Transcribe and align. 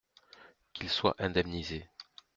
Qu’il 0.73 0.89
soit 0.89 1.13
indemnisé. 1.19 1.85